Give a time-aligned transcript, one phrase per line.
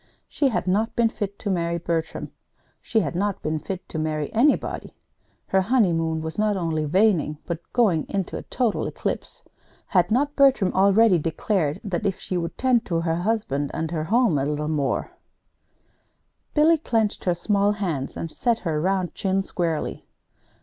[0.27, 2.31] She had not been fit to marry Bertram.
[2.81, 4.95] She had not been fit to marry anybody.
[5.49, 9.43] Her honeymoon was not only waning, but going into a total eclipse.
[9.85, 14.05] Had not Bertram already declared that if she would tend to her husband and her
[14.05, 15.11] home a little more
[16.55, 20.07] Billy clenched her small hands and set her round chin squarely.